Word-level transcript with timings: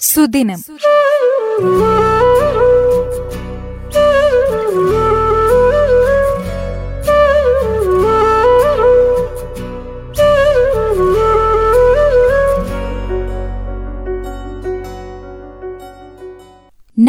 സുദിനം. 0.00 0.60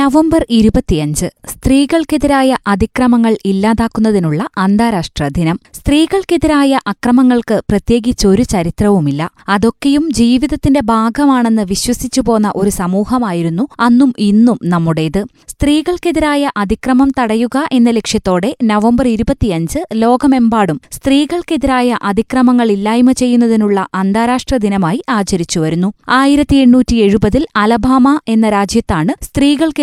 November 0.01 0.45
ഇരുപത്തിയഞ്ച് 0.49 1.25
സ്ത്രീകൾക്കെതിരായ 1.47 2.57
അതിക്രമങ്ങൾ 2.67 3.37
ഇല്ലാതാക്കുന്നതിനുള്ള 3.45 4.47
അന്താരാഷ്ട്ര 4.57 5.27
ദിനം. 5.27 5.59
സ്ത്രീകൾക്കെതിരായ 5.73 6.79
അക്രമങ്ങൾക്ക് 6.87 7.61
പ്രത്യേകിച്ചൊരു 7.69 8.43
ചരിത്രവുമില്ല. 8.43 9.29
അതൊക്കെയും 9.49 10.13
ജീവിതത്തിന്റെ 10.13 10.81
ഭാഗമാണെന്ന് 10.83 11.61
വിശ്വസിച്ചു 11.61 12.21
പോന്ന 12.21 12.53
ഒരു 12.55 12.69
സമൂഹമായിരുന്നു 12.69 13.67
അന്നും 13.79 14.13
ഇന്നും 14.19 14.59
നമ്മുടേത്. 14.63 15.25
സ്ത്രീകൾക്കെതിരായ 15.47 16.51
അതിക്രമം 16.57 17.11
തടയുക 17.19 17.69
എന്ന 17.71 17.89
ലക്ഷ്യത്തോടെ 17.89 18.55
നവംബർ 18.63 19.07
ഇരുപത്തിയഞ്ച് 19.07 19.79
ലോകമെമ്പാടും 19.93 20.81
സ്ത്രീകൾക്കെതിരായ 20.91 21.99
അതിക്രമങ്ങൾ 22.03 22.71
ഇല്ലായ്മ 22.71 23.11
ചെയ്യുന്നതിനുള്ള 23.11 23.87
അന്താരാഷ്ട്ര 23.93 24.57
ദിനമായി 24.57 25.03
ആചരിച്ചുവരുന്നു. 25.09 25.93
ആയിരത്തി 26.09 26.55
എണ്ണൂറ്റി 26.55 26.95
എഴുപതിൽ 26.95 27.45
അലബാമ 27.55 28.19
എന്ന 28.27 28.49
രാജ്യത്താണ് 28.49 29.23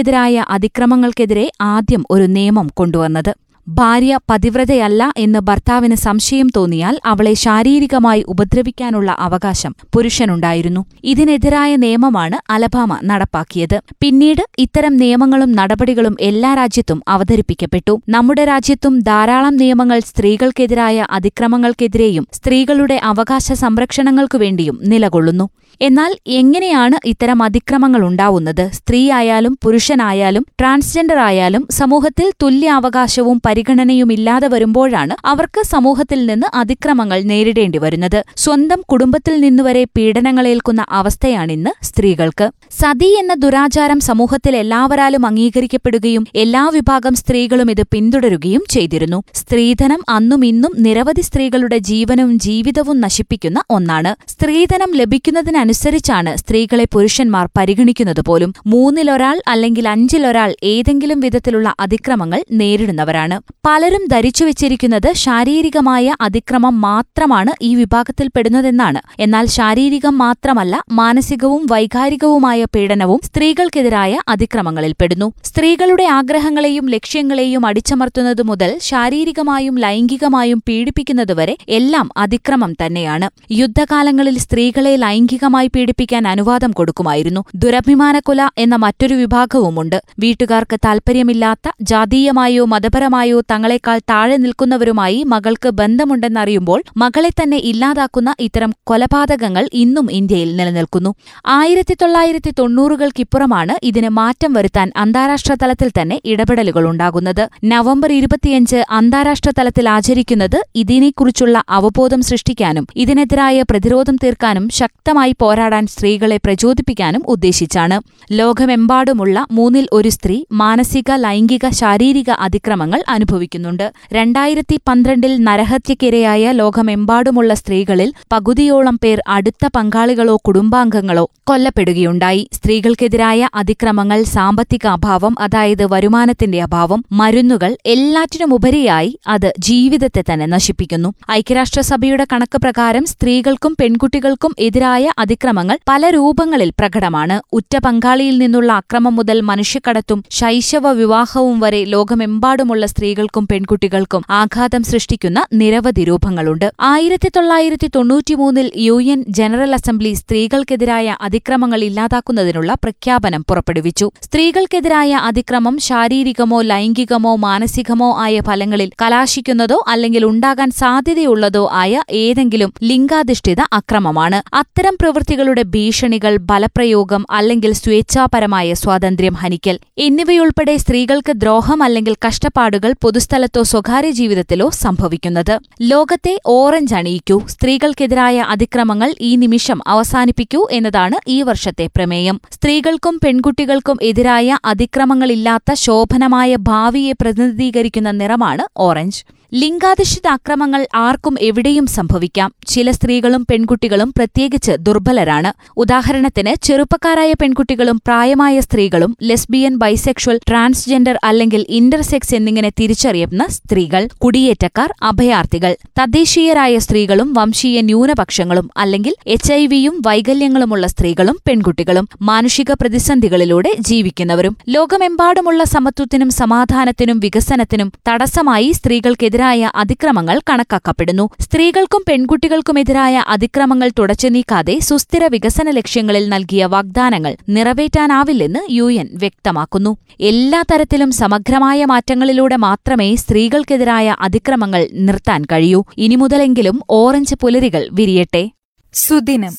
സ്ത്രീകൾക്കെതിരായ 0.08 0.44
അതിക്രമങ്ങൾക്കെതിരെ 0.50 1.44
ആദ്യം 1.60 2.02
ഒരു 2.10 2.26
നിയമം 2.26 2.66
കൊണ്ടുവന്നത്. 2.74 3.30
ഭാര്യ 3.66 4.18
പതിവ്രതയല്ല 4.30 5.02
എന്ന് 5.16 5.38
ഭർത്താവിന് 5.38 5.96
സംശയം 6.04 6.48
തോന്നിയാൽ 6.56 6.94
അവളെ 7.04 7.32
ശാരീരികമായി 7.34 8.22
ഉപദ്രവിക്കാനുള്ള 8.28 9.10
അവകാശം 9.18 9.72
പുരുഷനുണ്ടായിരുന്നു. 9.94 10.82
ഇതിനെതിരായ 11.04 11.76
നിയമമാണ് 11.76 12.38
അലബാമ 12.52 12.98
നടപ്പാക്കിയത്. 13.04 13.76
പിന്നീട് 14.00 14.42
ഇത്തരം 14.58 14.96
നിയമങ്ങളും 14.96 15.52
നടപടികളും 15.52 16.16
എല്ലാ 16.20 16.54
രാജ്യത്തും 16.54 17.02
അവതരിപ്പിക്കപ്പെട്ടു. 17.08 17.96
നമ്മുടെ 18.08 18.44
രാജ്യത്തും 18.44 18.96
ധാരാളം 19.00 19.56
നിയമങ്ങൾ 19.56 20.00
സ്ത്രീകൾക്കെതിരായ 20.00 21.06
അതിക്രമങ്ങൾക്കെതിരെയും 21.10 22.26
സ്ത്രീകളുടെ 22.32 22.98
അവകാശ 23.12 23.52
സംരക്ഷണങ്ങൾക്കു 23.64 24.38
വേണ്ടിയും 24.38 24.78
നിലകൊള്ളുന്നു. 24.84 25.48
എന്നാൽ 25.80 26.12
എങ്ങനെയാണ് 26.26 26.96
ഇത്തരം 27.04 27.42
അതിക്രമങ്ങൾ 27.42 28.02
ഉണ്ടാവുന്നത്? 28.06 28.70
സ്ത്രീയായാലും 28.72 29.58
പുരുഷനായാലും 29.64 30.46
ട്രാൻസ്ജെൻഡർ 30.60 31.18
ആയാലും 31.18 31.66
സമൂഹത്തിൽ 31.70 32.32
തുല്യാവകാശവും 32.42 33.40
പരിഗണനയുമില്ലാതെ 33.46 34.48
വരുമ്പോഴാണ് 34.48 35.16
അവർക്ക് 35.24 35.62
സമൂഹത്തിൽ 35.66 36.26
നിന്ന് 36.26 36.46
അതിക്രമങ്ങൾ 36.56 37.22
നേരിടേണ്ടി 37.22 37.78
വരുന്നത്. 37.78 38.24
സ്വന്തം 38.36 38.82
കുടുംബത്തിൽ 38.88 39.40
നിന്നുവരെ 39.40 39.84
പീഡനങ്ങളേൽക്കുന്ന 39.84 40.84
അവസ്ഥയാണിന്ന് 40.90 41.84
സ്ത്രീകൾക്ക്. 41.84 42.48
സതി 42.70 43.08
എന്ന 43.20 43.34
ദുരാചാരം 43.34 44.00
സമൂഹത്തിൽ 44.00 44.56
എല്ലാവരാലും 44.56 45.26
അംഗീകരിക്കപ്പെടുകയും 45.26 46.24
എല്ലാ 46.34 46.62
വിഭാഗം 46.68 47.14
സ്ത്രീകളും 47.14 47.70
ഇത് 47.70 47.82
പിന്തുടരുകയും 47.92 48.62
ചെയ്തിരുന്നു. 48.70 49.22
സ്ത്രീധനം 49.34 50.00
അന്നും 50.08 50.42
ഇന്നും 50.44 50.72
നിരവധി 50.78 51.20
സ്ത്രീകളുടെ 51.20 51.78
ജീവനും 51.90 52.30
ജീവിതവും 52.38 52.98
നശിപ്പിക്കുന്ന 53.00 53.58
ഒന്നാണ്. 53.70 54.12
സ്ത്രീധനം 54.28 54.90
ലഭിക്കുന്നതിനനുസരിച്ചാണ് 54.94 56.32
സ്ത്രീകളെ 56.36 56.86
പുരുഷന്മാർ 56.92 57.48
പരിഗണിക്കുന്നത് 57.58 58.20
പോലും. 58.20 58.52
മൂന്നിലൊരാൾ 58.66 59.36
അല്ലെങ്കിൽ 59.48 59.88
അഞ്ചിലൊരാൾ 59.88 60.54
ഏതെങ്കിലും 60.62 61.20
വിധത്തിലുള്ള 61.20 61.68
അതിക്രമങ്ങൾ 61.80 62.42
നേരിടുന്നവരാണ്. 62.52 63.38
പലരും 63.66 64.04
ധരിച്ചു 64.06 64.38
ധരിച്ചുവെച്ചിരിക്കുന്നത് 64.38 65.06
ശാരീരികമായ 65.16 66.14
അതിക്രമം 66.20 66.74
മാത്രമാണ് 66.80 67.52
ഈ 67.62 67.70
വിഭാഗത്തിൽപ്പെടുന്നതെന്നാണ് 67.74 69.00
എന്നാൽ 69.20 69.44
ശാരീരികം 69.46 70.14
മാത്രമല്ല 70.18 70.82
മാനസികവും 70.92 71.62
വൈകാരികവുമായ 71.70 72.57
പീഡനവും 72.64 73.20
സ്ത്രീകൾക്കെതിരായ 73.24 74.18
അതിക്രമങ്ങളിൽപ്പെടുന്നു 74.28 75.32
സ്ത്രീകളുടെ 75.44 76.04
ആഗ്രഹങ്ങളെയും 76.04 76.88
ലക്ഷ്യങ്ങളെയും 76.88 77.66
അടിച്ചമർത്തുന്നതു 77.66 78.42
മുതൽ 78.42 78.78
ശാരീരികമായും 78.82 79.78
ലൈംഗികമായും 79.78 80.62
പീഡിപ്പിക്കുന്നതുവരെ 80.68 81.56
എല്ലാം 81.68 82.10
അതിക്രമം 82.16 82.72
തന്നെയാണ്. 82.72 83.30
യുദ്ധകാലങ്ങളിൽ 83.52 84.38
സ്ത്രീകളെ 84.38 84.96
ലൈംഗികമായി 84.96 85.66
പീഡിപ്പിക്കാൻ 85.66 86.28
അനുവാദം 86.28 86.70
കൊടുക്കുമായിരുന്നു. 86.70 87.44
ദുരഭിമാനക്കൊല 87.54 88.48
എന്ന 88.58 88.76
മറ്റൊരു 88.76 89.14
വിഭാഗവുമുണ്ട്. 89.14 90.02
വീട്ടുകാർക്ക് 90.18 90.78
താൽപ്പര്യമില്ലാത്ത 90.84 91.70
ജാതീയമായോ 91.80 92.64
മതപരമായോ 92.64 93.40
തങ്ങളെക്കാൾ 93.40 93.98
താഴെ 93.98 94.36
നിൽക്കുന്നവരുമായി 94.36 95.24
മകൾക്ക് 95.26 95.68
ബന്ധമുണ്ടെന്നറിയുമ്പോൾ 95.68 96.82
മകളെ 96.96 97.28
തന്നെ 97.28 97.56
ഇല്ലാതാക്കുന്ന 97.56 98.34
ഇത്തരം 98.40 98.74
കൊലപാതകങ്ങൾ 98.84 99.68
ഇന്നും 99.72 100.12
ഇന്ത്യയിൽ 100.12 100.56
നിലനിൽക്കുന്നു. 100.56 101.14
ആയിരത്തി 101.46 101.94
തൊള്ളായിരത്തി 101.94 102.47
തൊണ്ണൂറുകൾക്കിപ്പുറമാണ് 102.58 103.74
ഇതിന് 103.82 104.08
മാറ്റം 104.08 104.52
വരുത്താൻ 104.52 104.92
അന്താരാഷ്ട്ര 104.96 105.54
തലത്തിൽ 105.62 105.90
തന്നെ 106.00 106.20
ഇടപെടലുകൾ 106.24 106.88
ഉണ്ടാകുന്നത്. 106.88 107.48
നവംബർ 107.64 108.12
ഇരുപത്തിയഞ്ച് 108.12 108.84
അന്താരാഷ്ട്ര 108.90 109.50
തലത്തിൽ 109.58 109.88
ആചരിക്കുന്നത് 109.88 110.58
ഇതിനെക്കുറിച്ചുള്ള 110.74 111.62
അവബോധം 111.68 112.22
സൃഷ്ടിക്കാനും 112.22 112.86
ഇതിനെതിരായ 112.96 113.64
പ്രതിരോധം 113.70 114.16
തീർക്കാനും 114.16 114.68
ശക്തമായി 114.68 115.34
പോരാടാൻ 115.40 115.86
സ്ത്രീകളെ 115.86 116.36
പ്രചോദിപ്പിക്കാനും 116.36 117.22
ഉദ്ദേശിച്ചാണ്. 117.26 117.98
ലോകമെമ്പാടുമുള്ള 118.32 119.46
മൂന്നിൽ 119.52 119.88
ഒരു 119.92 120.08
സ്ത്രീ 120.08 120.44
മാനസിക 120.52 121.10
ലൈംഗിക 121.16 121.68
ശാരീരിക 121.68 122.30
അതിക്രമങ്ങൾ 122.30 123.02
അനുഭവിക്കുന്നുണ്ട്. 123.08 123.92
രണ്ടായിരത്തി 124.12 124.78
പന്ത്രണ്ടിൽ 124.88 125.44
നരഹത്യക്കിരയായ 125.44 126.52
ലോകമെമ്പാടുമുള്ള 126.52 127.54
സ്ത്രീകളിൽ 127.54 128.12
പകുതിയോളം 128.32 128.98
പേർ 129.04 129.20
അടുത്ത 129.28 129.66
പങ്കാളികളോ 129.76 130.36
കുടുംബാംഗങ്ങളോ 130.46 131.30
കൊല്ലപ്പെടുകയുണ്ടായി. 131.46 132.37
സ്ത്രീകൾക്കെതിരായ 132.52 133.48
അതിക്രമങ്ങൾ 133.54 134.22
സാമ്പത്തിക 134.22 134.86
അഭാവം 134.86 135.34
അതായത് 135.40 135.92
വരുമാനത്തിന്റെ 135.92 136.62
അഭാവം 136.62 137.04
മരുന്നുകൾ 137.12 137.76
എല്ലാറ്റിനുമുപരിയായി 137.86 139.18
അത് 139.26 139.54
ജീവിതത്തെ 139.58 140.24
തന്നെ 140.32 140.46
നശിപ്പിക്കുന്നു. 140.46 141.14
ഐക്യരാഷ്ട്രസഭയുടെ 141.30 142.26
കണക്ക് 142.32 142.58
പ്രകാരം 142.58 143.06
സ്ത്രീകൾക്കും 143.06 143.76
പെൺകുട്ടികൾക്കും 143.80 144.54
എതിരായ 144.58 145.12
അതിക്രമങ്ങൾ 145.18 145.78
പല 145.88 146.10
രൂപങ്ങളിൽ 146.10 146.70
പ്രകടമാണ്. 146.70 147.42
ഉറ്റ 147.52 147.78
പങ്കാളിയിൽ 147.78 148.38
നിന്നുള്ള 148.38 148.72
അക്രമം 148.72 149.16
മുതൽ 149.16 149.40
മനുഷ്യക്കടത്തും 149.40 150.24
ശൈശവ 150.30 150.92
വിവാഹവും 150.92 151.60
വരെ 151.60 151.84
ലോകമെമ്പാടുമുള്ള 151.84 152.86
സ്ത്രീകൾക്കും 152.86 153.48
പെൺകുട്ടികൾക്കും 153.52 154.22
ആഘാതം 154.30 154.82
സൃഷ്ടിക്കുന്ന 154.82 155.46
നിരവധി 155.52 156.04
രൂപങ്ങളുണ്ട്. 156.04 156.72
ആയിരത്തി 156.80 157.28
തൊള്ളായിരത്തി 157.28 157.90
തൊണ്ണൂറ്റിമൂന്നിൽ 157.96 158.72
യു 158.76 159.02
എൻ 159.02 159.24
ജനറൽ 159.28 159.72
അസംബ്ലി 159.72 160.12
സ്ത്രീകൾക്കെതിരായ 160.12 161.16
അതിക്രമങ്ങൾ 161.20 161.84
ഇല്ലാതാക്കുന്നതിനുള്ള 162.28 162.74
പ്രഖ്യാപനം 162.74 163.42
പുറപ്പെടുവിച്ചു. 163.48 164.10
സ്ത്രീകൾക്കെതിരായ 164.22 165.12
അതിക്രമം 165.14 165.78
ശാരീരികമോ 165.78 166.60
ലൈംഗികമോ 166.62 167.36
മാനസികമോ 167.36 168.08
ആയ 168.20 168.40
ഫലങ്ങളിൽ 168.40 168.90
കലാശിക്കുന്നതോ 169.02 169.84
അല്ലെങ്കിൽ 169.88 170.24
ഉണ്ടാകാൻ 170.24 170.70
സാധ്യതയുള്ളതോ 170.70 171.68
ആയ 171.72 172.02
ഏതെങ്കിലും 172.10 172.72
ലിംഗാധിഷ്ഠിത 172.82 173.60
അക്രമമാണ്. 173.72 174.38
അത്തരം 174.54 174.96
പ്രവൃത്തികളുടെ 175.00 175.62
ഭീഷണികൾ 175.62 176.36
ബലപ്രയോഗം 176.36 177.24
അല്ലെങ്കിൽ 177.30 177.72
സ്വേച്ഛാപരമായ 177.72 178.74
സ്വാതന്ത്ര്യം 178.74 179.34
ഹനിക്കൽ. 179.34 179.78
എന്നിവയുൾപ്പെടെ 179.98 180.76
സ്ത്രീകൾക്ക് 180.76 181.32
ദ്രോഹം 181.36 181.82
അല്ലെങ്കിൽ 181.82 182.14
കഷ്ടപ്പാടുകൾ 182.26 182.94
പൊതുസ്ഥലത്തോ 183.02 183.62
സ്വകാര്യ 183.62 184.10
ജീവിതത്തിലോ 184.10 184.70
സംഭവിക്കുന്നത്. 184.70 185.58
ലോകത്തെ 185.80 186.34
ഓറഞ്ച് 186.46 186.94
അണിയിക്കൂ. 186.94 187.42
സ്ത്രീകൾക്കെതിരായ 187.48 188.38
അതിക്രമങ്ങൾ 188.54 189.14
ഈ 189.20 189.36
നിമിഷം 189.36 189.80
അവസാനിപ്പിക്കൂ 189.86 190.62
എന്നതാണ് 190.72 191.16
ഈ 191.28 191.42
വർഷത്തെ 191.42 191.86
പ്രമേയം. 191.96 192.17
സ്ത്രീകൾക്കും 192.52 193.18
പെൺകുട്ടികൾക്കും 193.24 193.96
എതിരായ 194.02 194.58
അതിക്രമങ്ങളില്ലാത്ത 194.64 195.72
ശോഭനമായ 195.72 196.56
ഭാവിയെ 196.70 197.12
പ്രതിനിധീകരിക്കുന്ന 197.22 198.10
നിറമാണ് 198.10 198.64
ഓറഞ്ച്. 198.78 199.20
ലിംഗാധിഷ്ഠിത 199.52 200.28
അക്രമങ്ങൾ 200.28 200.86
ആർക്കും 200.94 201.34
എവിടെയും 201.40 201.86
സംഭവിക്കാം. 201.86 202.52
ചില 202.66 202.90
സ്ത്രീകളും 202.90 203.46
പെൺകുട്ടികളും 203.50 204.12
പ്രത്യേകിച്ച് 204.16 204.72
ദുർബലരാണ്. 204.78 205.52
ഉദാഹരണത്തിന് 205.76 206.54
ചെറുപ്പക്കാരായ 206.62 207.32
പെൺകുട്ടികളും 207.32 208.00
പ്രായമായ 208.06 208.60
സ്ത്രീകളും 208.60 209.16
ലെസ്ബിയൻ 209.22 209.76
ബൈസെക്ഷൽ 209.76 210.40
ട്രാൻസ്ജെൻഡർ 210.48 211.18
അല്ലെങ്കിൽ 211.24 211.64
ഇന്റർസെക്സ് 211.68 212.34
എന്നിങ്ങനെ 212.34 212.70
തിരിച്ചറിയുന്ന 212.80 213.46
സ്ത്രീകൾ 213.50 214.08
കുടിയേറ്റക്കാർ 214.18 214.92
അഭയാർത്ഥികൾ 215.02 215.76
തദ്ദേശീയരായ 216.00 216.78
സ്ത്രീകളും 216.78 217.32
വംശീയ 217.32 217.80
ന്യൂനപക്ഷങ്ങളും 217.80 218.70
അല്ലെങ്കിൽ 218.76 219.14
എച്ച് 219.26 219.52
ഐ 219.52 219.66
വിയും 219.66 220.02
വൈകല്യങ്ങളുമുള്ള 220.06 220.86
സ്ത്രീകളും 220.86 221.38
പെൺകുട്ടികളും 221.48 222.08
മാനുഷിക 222.22 222.72
പ്രതിസന്ധികളിലൂടെ 222.72 223.72
ജീവിക്കുന്നവരും 223.80 224.56
ലോകമെമ്പാടുമുള്ള 224.68 225.64
സമത്വത്തിനും 225.64 226.30
സമാധാനത്തിനും 226.30 227.20
വികസനത്തിനും 227.20 227.92
തടസ്സമായി 228.08 228.72
സ്ത്രീകൾക്കെതിരെ 228.72 229.37
എതിരായ 229.38 229.70
അതിക്രമങ്ങൾ 229.74 230.40
കണക്കാക്കപ്പെടുന്നു. 230.50 231.28
സ്ത്രീകൾക്കും 231.40 232.04
പെൺകുട്ടികൾക്കുമെതിരായ 232.08 233.24
അതിക്രമങ്ങൾ 233.28 233.90
തുടച്ചു 233.98 234.28
നീക്കാതെ 234.28 234.78
സുസ്ഥിര 234.78 235.26
വികസന 235.26 235.70
ലക്ഷ്യങ്ങളിൽ 235.70 236.28
നൽകിയ 236.28 236.64
വാഗ്ദാനങ്ങൾ 236.64 237.36
നിറവേറ്റാനാവില്ലെന്ന് 237.48 238.60
യു 238.70 238.92
എൻ 238.92 239.08
വ്യക്തമാക്കുന്നു. 239.14 239.96
എല്ലാ 240.20 240.62
തരത്തിലും 240.62 241.10
സമഗ്രമായ 241.10 241.84
മാറ്റങ്ങളിലൂടെ 241.84 242.56
മാത്രമേ 242.56 243.14
സ്ത്രീകൾക്കെതിരായ 243.14 244.16
അതിക്രമങ്ങൾ 244.20 244.88
നിർത്താൻ 244.92 245.44
കഴിയൂ. 245.52 245.84
ഇനി 245.98 246.14
മുതലെങ്കിലും 246.14 246.80
ഓറഞ്ച് 246.90 247.34
പുലരികൾ 247.34 247.88
വിരിയട്ടെ. 247.92 248.50
സുദിനം. 248.94 249.54